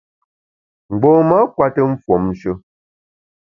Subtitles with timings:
[0.91, 2.51] Mgbom-a kùete mfuomshe.